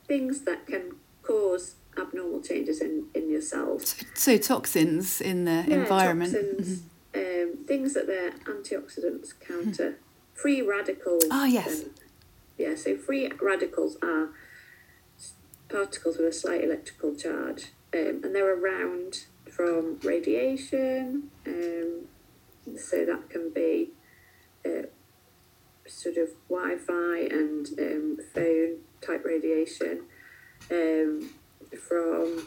things 0.06 0.42
that 0.42 0.66
can 0.66 0.96
cause 1.22 1.74
abnormal 1.98 2.40
changes 2.40 2.80
in, 2.80 3.06
in 3.14 3.30
your 3.30 3.40
cells. 3.40 3.96
So, 4.14 4.36
so 4.36 4.38
toxins 4.38 5.20
in 5.20 5.44
the 5.44 5.64
yeah, 5.66 5.76
environment. 5.76 6.32
Toxins, 6.32 6.82
mm-hmm. 7.14 7.50
um, 7.60 7.64
things 7.66 7.94
that 7.94 8.06
their 8.06 8.32
antioxidants 8.32 9.38
counter. 9.40 9.90
Mm-hmm. 9.90 10.04
Free 10.34 10.62
radicals. 10.62 11.24
Oh, 11.30 11.44
yes. 11.44 11.82
And, 11.82 11.90
yeah, 12.56 12.74
so 12.74 12.96
free 12.96 13.30
radicals 13.40 13.96
are 14.02 14.30
particles 15.70 16.18
with 16.18 16.26
a 16.26 16.32
slight 16.32 16.64
electrical 16.64 17.14
charge, 17.14 17.72
um, 17.94 18.20
and 18.24 18.34
they're 18.34 18.54
around 18.54 19.26
from 19.50 19.98
radiation. 20.02 21.30
Um, 21.46 22.06
so 22.76 23.04
that 23.04 23.28
can 23.30 23.50
be 23.50 23.90
uh, 24.64 24.86
sort 25.86 26.16
of 26.16 26.28
Wi-Fi 26.48 27.18
and 27.30 27.66
um, 27.78 28.18
phone 28.34 28.78
type 29.00 29.24
radiation 29.24 30.02
um, 30.70 31.30
from 31.88 32.46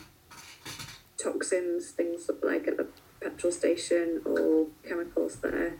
toxins, 1.17 1.91
things 1.91 2.29
like 2.41 2.67
at 2.67 2.77
the 2.77 2.87
petrol 3.21 3.51
station 3.51 4.21
or 4.25 4.67
chemicals 4.87 5.37
that 5.37 5.53
are 5.53 5.79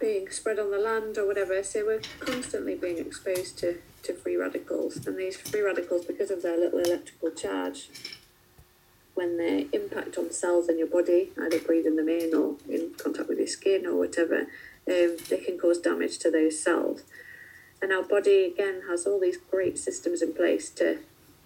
being 0.00 0.30
spread 0.30 0.58
on 0.58 0.70
the 0.70 0.78
land 0.78 1.18
or 1.18 1.26
whatever. 1.26 1.62
So 1.62 1.84
we're 1.86 2.02
constantly 2.20 2.74
being 2.74 2.98
exposed 2.98 3.58
to, 3.58 3.78
to 4.04 4.14
free 4.14 4.36
radicals. 4.36 5.06
And 5.06 5.16
these 5.16 5.36
free 5.36 5.62
radicals, 5.62 6.04
because 6.06 6.30
of 6.30 6.42
their 6.42 6.56
little 6.58 6.78
electrical 6.78 7.30
charge, 7.30 7.88
when 9.14 9.36
they 9.36 9.66
impact 9.72 10.16
on 10.16 10.30
cells 10.30 10.68
in 10.68 10.78
your 10.78 10.86
body, 10.86 11.30
either 11.40 11.58
breathing 11.58 11.96
them 11.96 12.08
in 12.08 12.32
or 12.34 12.54
in 12.68 12.94
contact 13.02 13.28
with 13.28 13.38
your 13.38 13.48
skin 13.48 13.84
or 13.86 13.96
whatever, 13.96 14.46
um, 14.88 15.16
they 15.28 15.42
can 15.44 15.58
cause 15.58 15.78
damage 15.78 16.18
to 16.18 16.30
those 16.30 16.58
cells. 16.62 17.02
and 17.80 17.92
our 17.92 18.02
body 18.02 18.44
again 18.44 18.82
has 18.88 19.06
all 19.06 19.20
these 19.20 19.36
great 19.36 19.78
systems 19.78 20.22
in 20.22 20.32
place 20.34 20.70
to 20.70 20.98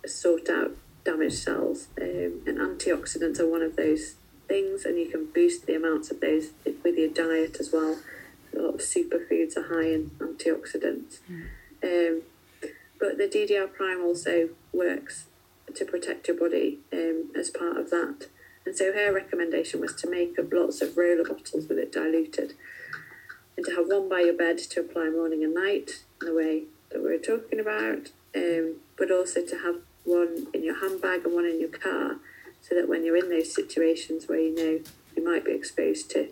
sort 0.07 0.49
out 0.49 0.77
damaged 1.05 1.39
cells, 1.39 1.89
um, 2.01 2.43
and 2.47 2.59
antioxidants 2.59 3.39
are 3.41 3.49
one 3.49 3.63
of 3.63 3.77
those 3.77 4.15
things, 4.49 4.85
and 4.85 4.99
you 4.99 5.07
can 5.07 5.27
boost 5.27 5.67
the 5.67 5.75
amounts 5.75 6.11
of 6.11 6.21
those 6.21 6.51
with 6.65 6.97
your 6.97 7.09
diet 7.09 7.57
as 7.61 7.71
well. 7.73 7.99
A 8.55 8.61
lot 8.61 8.75
of 8.75 8.81
superfoods 8.81 9.57
are 9.57 9.69
high 9.69 9.89
in 9.89 10.11
antioxidants. 10.19 11.19
Um, 11.83 12.23
but 13.01 13.19
the 13.19 13.29
DDR 13.29 13.73
prime 13.73 14.01
also 14.01 14.51
works 14.73 15.27
to 15.75 15.85
protect 15.85 16.29
your 16.29 16.37
body 16.37 16.79
um, 16.93 17.31
as 17.37 17.51
part 17.51 17.77
of 17.77 17.91
that. 17.91 18.27
And 18.65 18.77
so 18.77 18.93
her 18.93 19.13
recommendation 19.13 19.81
was 19.81 19.95
to 19.97 20.11
make 20.11 20.39
up 20.39 20.53
lots 20.53 20.81
of 20.81 20.97
roller 20.97 21.25
bottles 21.25 21.67
with 21.69 21.79
it 21.79 21.93
diluted 21.93 22.55
and 23.57 23.67
to 23.67 23.73
have 23.75 23.87
one 23.87 24.09
by 24.09 24.21
your 24.21 24.37
bed 24.37 24.59
to 24.59 24.81
apply 24.81 25.11
morning 25.11 25.43
and 25.43 25.55
night 25.55 26.05
in 26.21 26.29
the 26.29 26.35
way 26.35 26.65
that 26.91 27.03
we 27.03 27.11
were 27.11 27.19
talking 27.19 27.59
about, 27.59 28.11
um, 28.35 28.77
but 28.97 29.11
also 29.11 29.45
to 29.45 29.59
have 29.59 29.77
one 30.05 30.47
in 30.55 30.63
your 30.63 30.81
handbag 30.81 31.25
and 31.25 31.35
one 31.35 31.45
in 31.45 31.61
your 31.61 31.69
car 31.69 32.17
so 32.61 32.75
that 32.75 32.89
when 32.89 33.05
you're 33.05 33.17
in 33.17 33.29
those 33.29 33.53
situations 33.53 34.29
where 34.29 34.41
you 34.41 34.55
know 34.55 34.81
you 35.17 35.25
might 35.25 35.45
be 35.45 35.53
exposed 35.53 36.11
to 36.11 36.29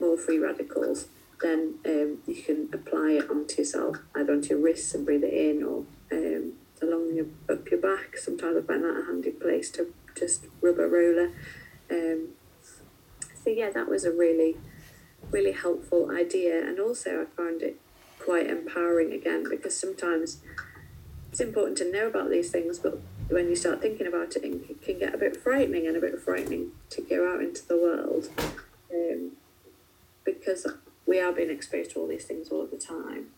more 0.00 0.16
free 0.16 0.38
radicals, 0.38 1.06
then 1.40 1.74
um, 1.86 2.18
you 2.26 2.42
can 2.42 2.68
apply 2.72 3.12
it 3.12 3.30
onto 3.30 3.62
yourself, 3.62 3.98
either 4.14 4.32
onto 4.32 4.50
your 4.50 4.58
wrists 4.58 4.94
and 4.94 5.06
breathe 5.06 5.24
it 5.24 5.32
in 5.32 5.62
or 5.62 5.84
um, 6.12 6.54
along 6.82 7.14
your 7.14 7.26
up 7.50 7.70
your 7.70 7.80
back. 7.80 8.16
Sometimes 8.16 8.56
I 8.56 8.66
find 8.66 8.82
that 8.82 9.00
a 9.02 9.06
handy 9.06 9.30
place 9.30 9.70
to 9.72 9.92
just 10.16 10.46
rub 10.60 10.78
a 10.78 10.88
roller. 10.88 11.30
Um, 11.90 12.28
so 13.44 13.50
yeah, 13.50 13.70
that 13.70 13.88
was 13.88 14.04
a 14.04 14.10
really, 14.10 14.56
really 15.30 15.52
helpful 15.52 16.10
idea, 16.10 16.66
and 16.66 16.80
also 16.80 17.22
I 17.22 17.36
found 17.36 17.62
it 17.62 17.76
quite 18.18 18.48
empowering 18.48 19.12
again 19.12 19.46
because 19.48 19.78
sometimes 19.78 20.38
it's 21.30 21.40
important 21.40 21.78
to 21.78 21.90
know 21.90 22.06
about 22.06 22.30
these 22.30 22.50
things, 22.50 22.78
but 22.78 23.00
when 23.28 23.48
you 23.48 23.56
start 23.56 23.80
thinking 23.80 24.06
about 24.06 24.34
it, 24.36 24.44
it 24.44 24.82
can 24.82 24.98
get 24.98 25.14
a 25.14 25.18
bit 25.18 25.36
frightening 25.36 25.86
and 25.86 25.96
a 25.96 26.00
bit 26.00 26.20
frightening 26.20 26.72
to 26.90 27.02
go 27.02 27.32
out 27.32 27.42
into 27.42 27.66
the 27.66 27.76
world 27.76 28.28
um, 28.92 29.32
because 30.24 30.66
we 31.08 31.18
are 31.18 31.32
being 31.32 31.50
exposed 31.50 31.92
to 31.92 32.00
all 32.00 32.06
these 32.06 32.26
things 32.26 32.50
all 32.50 32.66
the 32.66 32.76
time. 32.76 33.28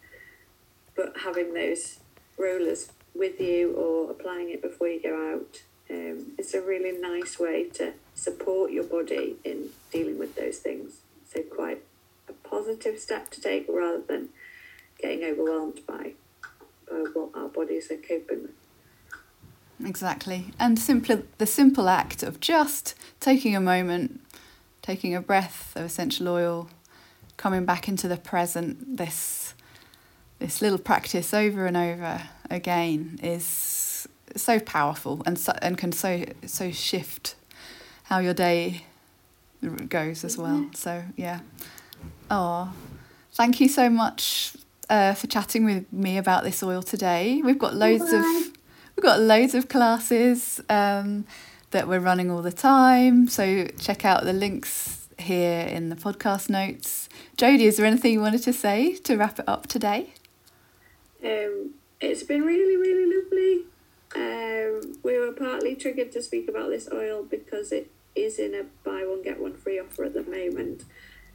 But 0.97 1.19
having 1.25 1.55
those 1.55 2.01
rollers 2.37 2.91
with 3.15 3.41
you 3.41 3.73
or 3.73 4.11
applying 4.11 4.51
it 4.51 4.61
before 4.61 4.89
you 4.89 5.01
go 5.01 5.35
out 5.35 5.63
um, 5.89 6.33
is 6.37 6.53
a 6.53 6.61
really 6.61 6.93
nice 7.01 7.39
way 7.39 7.69
to 7.71 7.93
support 8.15 8.73
your 8.73 8.85
body 8.85 9.37
in 9.45 9.71
dealing 9.93 10.19
with 10.19 10.35
those 10.35 10.59
things. 10.59 10.95
So, 11.33 11.43
quite 11.43 11.83
a 12.29 12.33
positive 12.33 12.99
step 12.99 13.31
to 13.31 13.41
take 13.41 13.67
rather 13.69 14.03
than 14.03 14.31
getting 15.01 15.25
overwhelmed 15.25 15.81
by, 15.87 16.15
by 16.91 17.05
what 17.15 17.31
our 17.35 17.49
bodies 17.49 17.91
are 17.91 17.97
coping 17.97 18.43
with. 18.43 19.87
Exactly. 19.87 20.53
And 20.59 20.79
simply 20.79 21.23
the 21.39 21.47
simple 21.47 21.89
act 21.89 22.23
of 22.23 22.41
just 22.41 22.95
taking 23.21 23.55
a 23.55 23.61
moment, 23.61 24.21
taking 24.83 25.15
a 25.15 25.21
breath 25.21 25.73
of 25.77 25.85
essential 25.85 26.29
oil, 26.29 26.69
coming 27.41 27.65
back 27.65 27.89
into 27.89 28.07
the 28.07 28.19
present, 28.19 28.99
this 28.99 29.55
this 30.41 30.61
little 30.61 30.79
practice 30.79 31.33
over 31.33 31.65
and 31.65 31.77
over 31.77 32.21
again 32.51 33.19
is 33.23 34.07
so 34.37 34.61
powerful 34.61 35.23
and 35.25 35.39
so, 35.39 35.53
and 35.63 35.79
can 35.79 35.91
so 35.91 36.25
so 36.45 36.71
shift 36.71 37.35
how 38.05 38.19
your 38.19 38.35
day 38.35 38.85
goes 39.89 40.23
as 40.23 40.37
well. 40.37 40.69
So 40.75 41.03
yeah. 41.17 41.41
Oh, 42.31 42.75
thank 43.33 43.59
you 43.59 43.69
so 43.69 43.89
much 43.89 44.55
uh, 44.91 45.15
for 45.15 45.27
chatting 45.27 45.65
with 45.65 45.91
me 45.91 46.19
about 46.19 46.45
this 46.45 46.63
oil 46.63 46.83
today. 46.83 47.41
We've 47.43 47.59
got 47.59 47.75
loads 47.75 48.11
Bye. 48.11 48.19
of 48.19 48.53
we've 48.97 49.05
got 49.05 49.19
loads 49.19 49.55
of 49.55 49.67
classes 49.71 50.61
um, 50.69 51.25
that 51.71 51.89
we're 51.89 52.01
running 52.01 52.31
all 52.31 52.43
the 52.43 52.53
time. 52.53 53.29
So 53.29 53.67
check 53.79 54.05
out 54.05 54.25
the 54.25 54.35
links 54.35 55.00
here 55.21 55.61
in 55.61 55.89
the 55.89 55.97
podcast 55.97 56.49
notes. 56.49 57.09
Jody, 57.37 57.67
is 57.67 57.77
there 57.77 57.87
anything 57.87 58.13
you 58.13 58.21
wanted 58.21 58.43
to 58.43 58.53
say 58.53 58.97
to 58.97 59.17
wrap 59.17 59.39
it 59.39 59.49
up 59.49 59.67
today? 59.67 60.15
Um, 61.25 61.75
it's 62.01 62.23
been 62.23 62.43
really, 62.43 62.77
really 62.77 63.15
lovely. 63.17 63.65
Um, 64.17 64.99
we 65.03 65.19
were 65.19 65.33
partly 65.33 65.77
triggered 65.77 66.13
to 66.13 66.23
speak 66.23 66.49
about 66.49 66.71
this 66.71 66.89
oil 66.93 67.23
because 67.23 67.73
it 67.73 67.91
is 68.15 68.39
in 68.39 68.55
a 68.55 68.65
buy 68.85 69.05
one 69.07 69.23
get 69.23 69.41
one 69.41 69.55
free 69.55 69.79
offer 69.79 70.05
at 70.05 70.15
the 70.15 70.23
moment. 70.23 70.85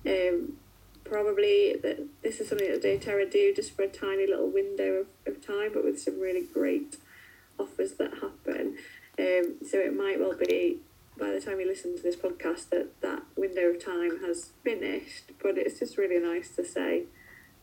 Um, 0.05 0.57
probably 1.03 1.75
that 1.81 1.99
this 2.23 2.39
is 2.39 2.49
something 2.49 2.69
that 2.69 2.83
doTERRA 2.83 3.31
do 3.31 3.53
just 3.55 3.75
for 3.75 3.83
a 3.83 3.87
tiny 3.87 4.27
little 4.27 4.49
window 4.49 5.05
of, 5.05 5.07
of 5.25 5.45
time, 5.45 5.71
but 5.73 5.83
with 5.83 5.99
some 5.99 6.19
really 6.19 6.43
great 6.43 6.97
offers 7.59 7.93
that 7.93 8.11
happen. 8.15 8.77
Um, 9.17 9.55
so 9.65 9.77
it 9.77 9.95
might 9.95 10.19
well 10.19 10.35
be 10.35 10.79
by 11.17 11.31
the 11.31 11.39
time 11.39 11.59
you 11.59 11.67
listen 11.67 11.95
to 11.95 12.03
this 12.03 12.15
podcast 12.15 12.69
that 12.69 13.01
that 13.01 13.23
window 13.35 13.71
of 13.71 13.83
time 13.83 14.19
has 14.21 14.51
finished. 14.63 15.31
But 15.41 15.57
it's 15.57 15.79
just 15.79 15.97
really 15.97 16.19
nice 16.19 16.49
to 16.55 16.65
say 16.65 17.03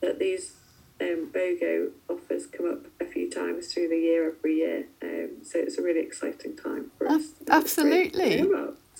that 0.01 0.19
these 0.19 0.55
um, 1.01 1.31
BOGO 1.33 1.91
offers 2.09 2.47
come 2.47 2.71
up 2.71 2.87
a 3.01 3.05
few 3.05 3.31
times 3.31 3.73
through 3.73 3.89
the 3.89 3.99
year 3.99 4.29
every 4.29 4.57
year. 4.57 4.87
Um, 5.03 5.45
so 5.45 5.59
it's 5.59 5.79
a 5.79 5.83
really 5.83 6.01
exciting 6.01 6.57
time 6.57 6.91
for 6.99 7.09
us. 7.09 7.33
Absolutely. 7.49 8.49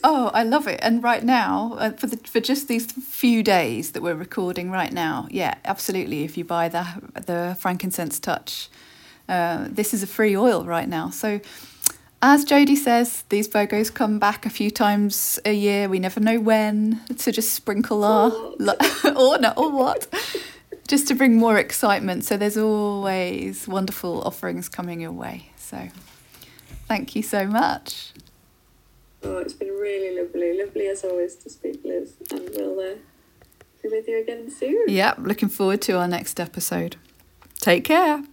Oh, 0.05 0.31
I 0.35 0.43
love 0.43 0.67
it. 0.67 0.81
And 0.83 1.03
right 1.03 1.23
now, 1.23 1.77
uh, 1.79 1.91
for 1.93 2.09
the, 2.09 2.17
for 2.17 2.41
just 2.41 2.67
these 2.67 2.91
few 2.91 3.43
days 3.43 3.93
that 3.93 4.03
we're 4.03 4.17
recording 4.17 4.71
right 4.71 4.93
now, 4.93 5.29
yeah, 5.31 5.55
absolutely. 5.65 6.25
If 6.25 6.37
you 6.37 6.45
buy 6.45 6.69
the 6.69 6.87
the 7.15 7.57
frankincense 7.59 8.19
touch, 8.19 8.69
uh, 9.29 9.69
this 9.71 9.95
is 9.95 10.03
a 10.03 10.07
free 10.09 10.37
oil 10.37 10.65
right 10.65 10.89
now. 10.89 11.11
So, 11.11 11.41
as 12.23 12.45
Jody 12.45 12.77
says, 12.77 13.25
these 13.29 13.49
BOGOs 13.49 13.93
come 13.93 14.21
back 14.21 14.47
a 14.47 14.51
few 14.51 14.71
times 14.71 15.41
a 15.45 15.53
year. 15.53 15.89
We 15.89 15.99
never 15.99 16.21
know 16.21 16.39
when 16.41 17.01
to 17.19 17.33
just 17.33 17.53
sprinkle 17.53 18.05
our 18.05 18.31
or 19.17 19.39
no 19.39 19.53
or 19.57 19.73
what 19.73 20.07
just 20.87 21.09
to 21.09 21.15
bring 21.15 21.37
more 21.37 21.59
excitement. 21.59 22.25
So 22.25 22.37
there's 22.37 22.57
always 22.57 23.67
wonderful 23.67 24.23
offerings 24.23 24.69
coming 24.69 25.01
your 25.01 25.13
way. 25.13 25.51
So 25.57 25.89
thank 26.87 27.17
you 27.17 27.23
so 27.23 27.47
much. 27.47 28.13
Oh, 29.25 29.39
it's 29.39 29.55
been 29.55 29.69
really 29.69 30.21
lovely. 30.21 30.59
Lovely 30.63 30.87
as 30.87 31.05
always 31.05 31.35
to 31.37 31.51
speak, 31.51 31.81
Liz. 31.85 32.15
And 32.31 32.49
we'll 32.55 32.79
uh, 32.79 32.95
be 33.83 33.89
with 33.89 34.07
you 34.07 34.21
again 34.21 34.51
soon. 34.51 34.85
Yep, 34.89 35.19
looking 35.21 35.49
forward 35.49 35.83
to 35.83 35.99
our 35.99 36.09
next 36.09 36.39
episode. 36.39 36.97
Take 37.61 37.85
care. 37.85 38.25